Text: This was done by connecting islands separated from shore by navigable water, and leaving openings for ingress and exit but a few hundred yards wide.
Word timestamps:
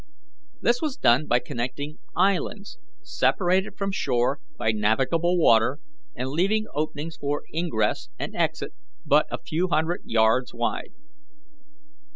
This 0.61 0.81
was 0.81 0.97
done 0.97 1.27
by 1.27 1.37
connecting 1.37 1.99
islands 2.15 2.79
separated 3.03 3.77
from 3.77 3.91
shore 3.91 4.39
by 4.57 4.71
navigable 4.71 5.37
water, 5.37 5.77
and 6.15 6.29
leaving 6.29 6.65
openings 6.73 7.17
for 7.17 7.43
ingress 7.53 8.09
and 8.17 8.35
exit 8.35 8.73
but 9.05 9.27
a 9.29 9.37
few 9.37 9.67
hundred 9.67 10.01
yards 10.05 10.55
wide. 10.55 10.93